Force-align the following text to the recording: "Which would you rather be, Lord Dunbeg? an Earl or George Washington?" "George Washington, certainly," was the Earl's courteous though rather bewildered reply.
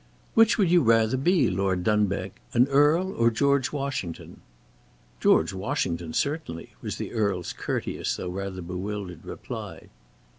"Which 0.33 0.57
would 0.57 0.71
you 0.71 0.81
rather 0.81 1.15
be, 1.15 1.47
Lord 1.51 1.83
Dunbeg? 1.83 2.31
an 2.53 2.65
Earl 2.69 3.11
or 3.11 3.29
George 3.29 3.71
Washington?" 3.71 4.41
"George 5.19 5.53
Washington, 5.53 6.11
certainly," 6.13 6.71
was 6.81 6.95
the 6.95 7.13
Earl's 7.13 7.53
courteous 7.53 8.15
though 8.15 8.29
rather 8.31 8.63
bewildered 8.63 9.23
reply. 9.23 9.89